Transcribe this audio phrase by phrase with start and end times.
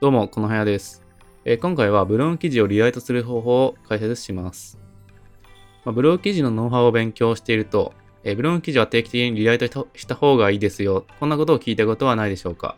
[0.00, 1.02] どうも、このはやです、
[1.44, 4.78] えー、今回はブログ記事をリライトする方法を解説します。
[5.84, 11.04] まあ、ブログ記事のノウハウを勉強していると、えー、ブログ記事は定期的にリライトした方がいいですよ。
[11.18, 12.76] こんなことを聞いたことはないでしょうか。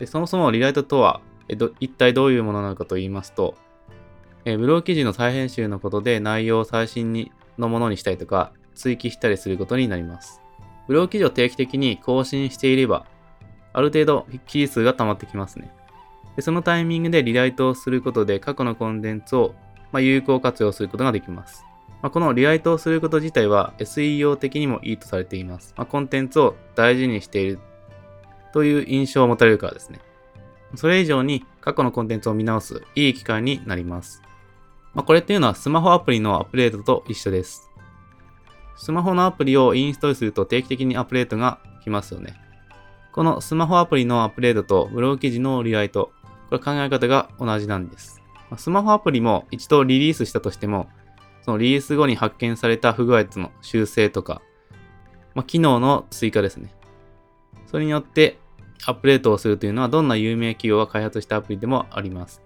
[0.00, 3.54] でそもそもリライトとは、えー、一体どういうものなのかと言いますと、
[4.44, 10.40] えブログ記事の再編集のことで内容を最新にのものにしたりとか、追記したりすることになります。
[10.88, 13.06] ブログ記事を定期的に更新していれば、
[13.72, 15.70] ある程度記事数が溜まってきますね。
[16.36, 19.54] でそのタイミングでリライトをすることで過去のコンテンツを、
[19.92, 21.64] ま、有効活用することができます。
[22.02, 25.74] まあ、このリライトをすること自体は SEO 的にもいいとされています。
[25.76, 27.58] まあ、コンテンツを大事にしている
[28.52, 30.00] という印象を持たれるからですね。
[30.74, 34.22] それ以上に過去のコンテンツを見直すいい機会になります。
[34.94, 37.70] まあ、これっていうのはスマホアプリのアップデートと一緒です。
[38.76, 42.34] スマホのアプリをインストールすると定期的にアップデートが来ますよね。
[43.12, 46.10] このスマホアプリのアップデートとブログ記事のリライト、
[46.52, 48.20] これ考え方が同じなんです。
[48.58, 50.90] スマホアプリも一度リリースしたとしても、
[51.40, 54.42] そのリリース後に発見された不具合との修正とか、
[55.34, 56.74] まあ、機能の追加ですね。
[57.68, 58.38] それによって
[58.84, 62.42] アップデートをするというのはどんな有名企業が開発したアプリでもあります。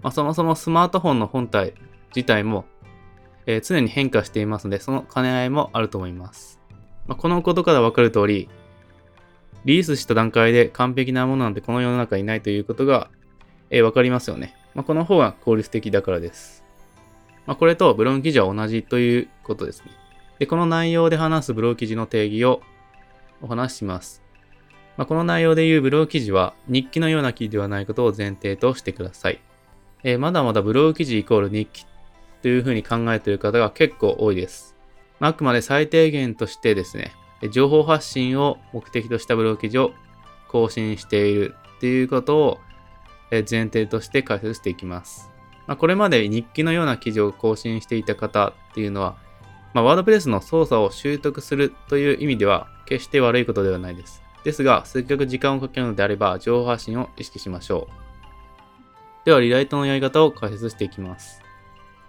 [0.00, 1.74] まあ、そもそもスマートフォンの本体
[2.14, 2.66] 自体も、
[3.46, 6.60] えー、常に変化していますので、その兼ね合いもあると思います。
[7.08, 8.48] まあ、このことからわかる通り、
[9.64, 13.10] リリースした段階で完璧なものなんてこの世の中にないということが
[13.74, 14.54] えー、わかりますよね。
[14.76, 16.64] まあ、この方が効率的だからです。
[17.44, 19.90] まあ、これとブログ記事は同じということですね。
[20.38, 22.62] で、この内容で話すブログ記事の定義を
[23.42, 24.22] お話しします。
[24.96, 29.40] まあ、この内容で言うブログ記事は日記のような記事ではないことを前提としてください。
[30.04, 31.84] えー、まだまだブログ記事イコール日記
[32.42, 34.76] というふうに考えている方が結構多いです。
[35.18, 37.10] まあ、あくまで最低限としてですね、
[37.50, 39.94] 情報発信を目的としたブログ記事を
[40.46, 42.60] 更新しているっていうことを
[43.38, 45.30] 前提として解説していきます。
[45.66, 49.16] まあ、これまで日記のような記事を更新していた方っていうのは、
[49.72, 54.22] まあ、ワードプレスの操作を習得するという意味では決して悪いことではないです。
[54.44, 57.94] ですが、せっかく時間をかけるのであれば、情報発信を意識しましょう。
[59.24, 61.40] では、リライトのやり方を解説していきます。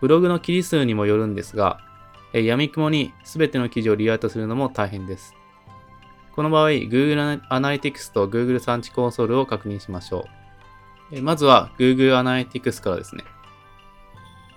[0.01, 1.79] ブログの記事数にもよるんですが、
[2.33, 5.33] え闇雲に全ての記事をリライトするのも大変です。
[6.35, 10.44] この場合、Google Analytics と Google サーチコンソールを確認しましょう。
[11.21, 13.23] まずは Google Analytics からですね。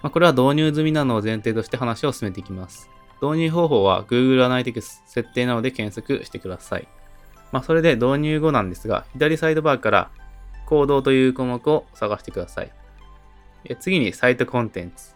[0.03, 2.88] まあ、これは導入済みなのを前提として話を進めていきます。
[3.20, 6.88] 導入方法は Google Analytics 設定なので検索してください。
[7.50, 10.10] まあ、それで導入後なんですが、左サイドバーから
[10.66, 12.72] 行動という項目を探してください。
[13.81, 15.14] 次にサイトコンテンツ。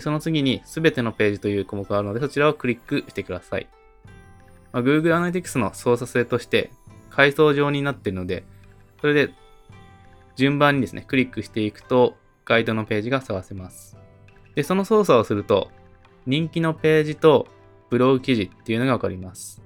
[0.00, 3.66] その次にすべてのページという項目があるので、そちらをクリックしてください。
[4.72, 6.70] まあ、Google Analytics の操作性として
[7.10, 8.44] 階層状になっているので、
[9.00, 9.34] それで
[10.36, 13.96] 順番にですね、クリックしていくと、ガイドのページが探せます。
[14.54, 15.70] で、その操作をすると、
[16.26, 17.46] 人気のページと
[17.90, 19.62] ブログ記事っていうのがわかります。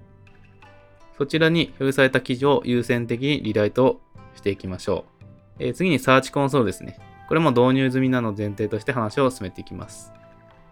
[1.17, 4.01] そちらに表示された記事を優先的にリライト
[4.35, 5.25] していきましょう。
[5.59, 6.99] えー、次にサーチコンソールですね。
[7.29, 10.13] これも導入済みなの前提として話を進めていきます。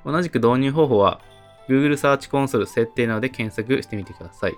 [0.05, 1.21] 同じく導入方法は
[1.69, 4.55] Google サーチコンソール設定などで検索してみてください。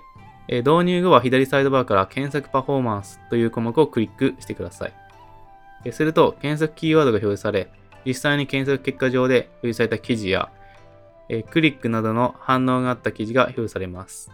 [0.49, 5.06] えー、導入後は左サイドバーから検索パフォーマンスという項目をクリックしてください。
[5.91, 7.69] すると、検索キーワードが表示され、
[8.05, 10.49] 実際に検索結果上で表示された記事や、
[11.29, 14.31] えクリックなどの反応があった記事が表示されます。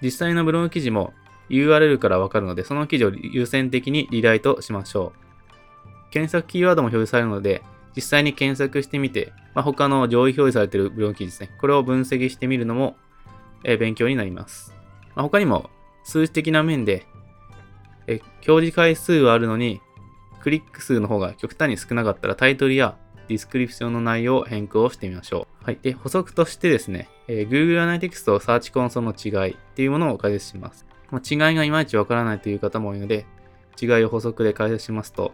[0.00, 1.12] 実際のブログ記事も
[1.50, 6.10] URL からわかるので、その記事を優先的にリライトしましょう。
[6.10, 7.62] 検索キーワードも表示されるので、
[7.96, 11.56] 実際に検索してみて、まあ、他の上位表示されているブログ記事ですね。
[11.60, 12.96] これを分析してみるのも、
[13.64, 14.74] え勉強になります。
[15.14, 15.70] まあ、他にも
[16.04, 17.06] 数字的な面で、
[18.06, 19.80] え表示回数はあるのに
[20.44, 25.64] クリック数の方が極端に少なかったらタイトルやディスクリプションの内容を変更してみましょう。
[25.64, 25.78] はい。
[25.80, 29.14] で、補足としてですね、えー、Google Analytics と Search Console の
[29.46, 30.84] 違いっていうものを解説します。
[31.10, 33.24] まあ、違いがいまいちわからないという方も多いので、
[33.80, 35.32] 違いを補足で解説しますと、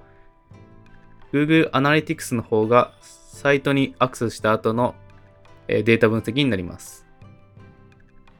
[1.32, 4.94] Google Analytics の方がサイトにアクセスした後の、
[5.66, 7.04] データ分析になります。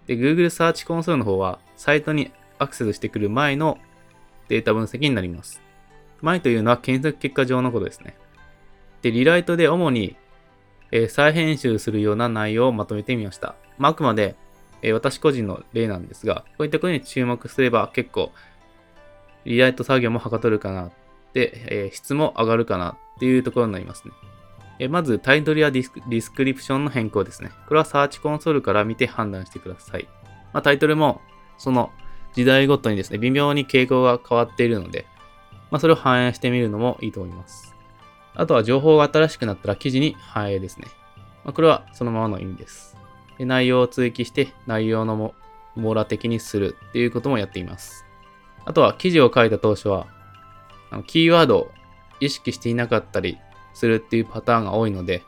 [0.06, 2.30] で、Google Search Console の方はサイトに
[2.60, 3.78] アクセスしてくる前の
[4.46, 5.60] データ分析になります。
[6.22, 8.16] 前というのは検索結果上のことですね。
[9.02, 10.16] で、リライトで主に、
[10.92, 13.54] えー、再編集するような内容をまとめてみました。
[13.78, 14.36] まあ、あくまで、
[14.82, 18.32] えー、私個人の例なんですが、こういったことに注目すれば結構、
[19.44, 20.92] リライト作業もはかどるかなっ
[21.32, 24.12] て、えー、質も上がるかなっていうところになりますね。
[24.80, 27.50] えまず、タイトルやディスクリプションの変更ですね。
[27.68, 30.08] これはサーチコンソールから見て判断してください。
[30.54, 31.20] まあ、タイトルも、
[31.58, 31.90] その
[32.32, 35.04] 時代ごとにですね、微妙に傾向が変わっているので、
[35.70, 37.74] まあ、それを反映してみるのもいいと思います。
[38.34, 40.88] あとは情報が新しくなったら記事に反映ですね。
[41.44, 42.96] まあ、これはそのままの意味です。
[43.38, 45.34] で内容を追記して内容のも
[45.76, 48.04] 網羅的にするっていうこともやっています。
[48.64, 50.06] あとは記事を書いた当初は、
[50.90, 51.70] あのキーワードを
[52.20, 53.38] 意識していなかったり
[53.72, 55.22] するっていうパターンが多いので、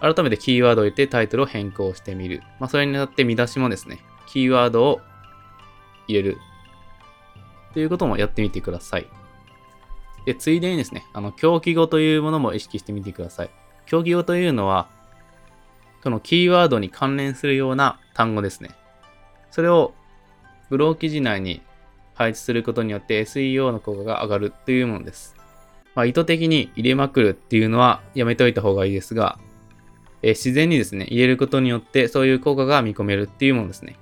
[0.00, 2.42] 改めてキーワードを入れてタイトルを変更してみる。
[2.58, 5.00] まあ、それによって見出しもですね、キーワードを
[6.08, 6.38] 入れる。
[7.72, 9.06] ということもやってみてください。
[10.26, 13.50] で、ついでにですね、あの、狂気語というものも意識してみてください。
[13.86, 14.88] 狂気語というのは、
[16.02, 18.70] そのキーワードに関連するような単語ですね。
[19.50, 19.94] それを
[20.70, 21.62] ブロー記事内に
[22.14, 25.36] 配置することによって SEO の効果が上がるというものです。
[25.94, 29.38] まあ、意図的に入れまくるっていうのはやめておいた方がいいですが、
[30.22, 33.96] え自然にですね、入れることによってそういう効果が見込めるっていうものですね。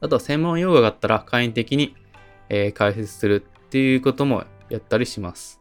[0.00, 1.94] あと専門用語があったら簡易的に、
[2.48, 5.60] えー、解説するっていうこともやったりします。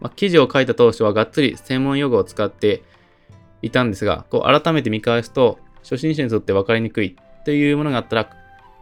[0.00, 2.82] まあ、記事を書いた当初はがっつり専門用語を使って
[3.62, 8.30] いたんですが、こう改めて見返すと初心者にとって分かりにくいというものがあったら、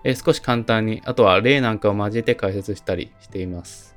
[0.05, 3.97] え、少し簡単に、あとは例なんかを交えて解説したりしています。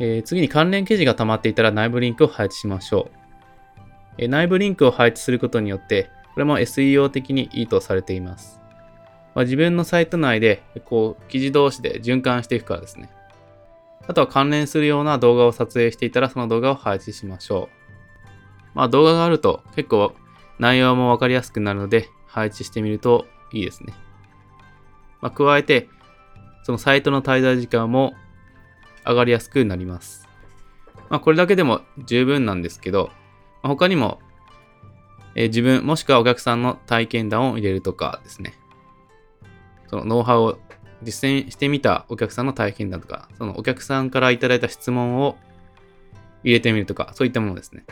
[0.00, 3.18] えー、次に関連記事が溜まっていたら内部リンクを配置しましょう。
[4.18, 8.60] え、内部リンクを配置することによって、これも SEO 的にいいとされています。
[9.34, 13.10] まあ、自分のサイト内でこう記事同士で循環していくからですね。
[14.08, 17.76] あとは関連するような動画を撮影していたらその動画を配置しましょう。
[18.74, 20.14] まあ動画があると結構
[20.58, 23.94] 内容もわかりやすくなるので配置してみるといいですね。
[25.20, 25.88] まあ、加えて、
[26.64, 28.14] そのサイトの滞在時間も
[29.06, 30.28] 上がりやすくなります。
[31.08, 33.10] まあ、これだけでも十分なんですけど、
[33.62, 34.20] ま、他にも、
[35.34, 38.54] え、自分もしくはお客さんの体験談を入れるとかですね。
[39.88, 40.58] そのノウハウを
[41.02, 45.36] 実践してみたお客さんの体験談とか、そのお客さんからいただいた質問を
[46.44, 47.84] 入れてみるとか、そういったものですね。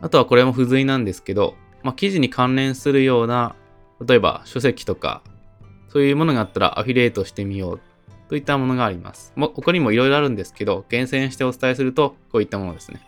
[0.00, 3.54] あとはこれも付随なんですけど、まあ、記事に関連するような、
[4.04, 5.22] 例えば書籍とか、
[5.88, 7.80] そういうものがあったらアフィリエイトしてみよう
[8.28, 9.32] といったものがあります。
[9.36, 13.00] も他にもいろいろあるんですけど、厳選してお伝えすると、こういったものですね。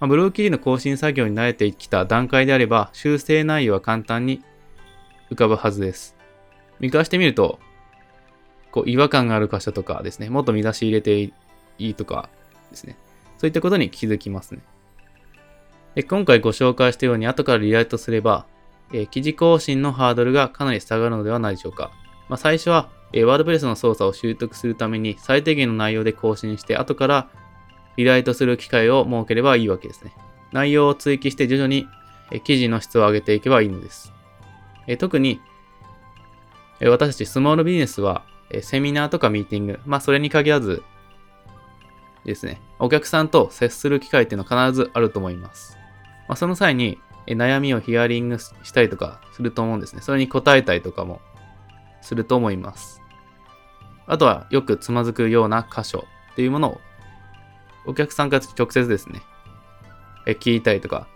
[0.00, 4.42] まあ、ブログ記事の更新作業に慣れてきた段階であれば、修正内容は簡単に
[5.30, 6.16] 浮かぶはずです。
[6.80, 7.60] 見返してみると、
[8.72, 11.32] こう違和感がある箇所とかですね、もっと見出し入れてい
[11.78, 12.28] いとか
[12.70, 12.96] ですね、
[13.38, 14.62] そういったことに気づきますね。
[15.94, 18.46] で今回ご紹介したように後からリライトすれば、
[18.92, 21.90] えー、記事更新のハードルがかなり下がるのではないでしょうか。
[22.28, 27.28] まあ、最初は、えー、ワードプレスの操作を習得するために最低限の内容で更新して後から
[27.96, 30.14] リライトする機会を設ければいいわけですね。
[30.52, 31.86] 内容を追記して徐々に、
[32.30, 34.12] えー、記事の質を上げていけばいいのです。
[34.86, 35.40] えー、特に、
[36.80, 40.82] えー、私たちスモールビジネスは、え、セミナーとかミーティング、まあそれに限らず
[42.24, 45.76] ですね、お客さんと接する機会っていうのは必ずあると思います。
[46.28, 50.02] まあ、その際にえ悩みをヒアリングしたりとかすると思うんですね。
[50.02, 51.20] それに答えたりとかも
[52.00, 53.00] すると思います。
[54.06, 56.80] あとはよくつまずくような箇所っていうものを
[57.86, 59.22] お客さんから直接ですね、
[60.26, 61.06] え聞いたりとか、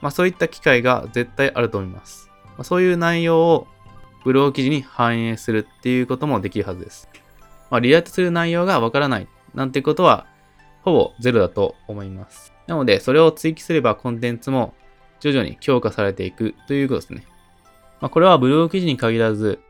[0.00, 2.30] まあそういった機会が絶対あると思います。
[2.44, 3.66] まあ、そういう内容を
[4.24, 7.08] ブログ記事に反映するっていうこともできるはずです。
[7.70, 10.26] まあ、リライトする内容がわからないなんてことは
[10.82, 12.52] ほぼゼロだと思います。
[12.66, 14.74] なので、それを追記すればコンテンツも
[15.20, 17.24] 徐々に強化されていくということですね。
[18.00, 19.60] まあ、これはブログ記事に限らず、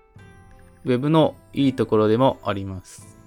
[0.85, 3.19] Web のいいところでもあります。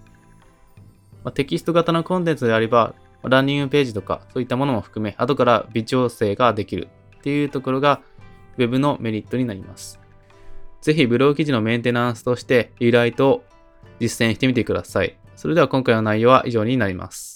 [1.24, 8.02] まあ、テキスト型のコンテンツであれば、ランニングページとかそういったものも含め、後から微調整ができるっていうところが
[8.58, 10.00] Web のメリットになります。
[10.86, 13.44] ぜひブログ記事のメンテナンスとしてリライトを
[14.00, 15.18] 実践してみてください。
[15.36, 17.36] それでは今回の内容は以上になります。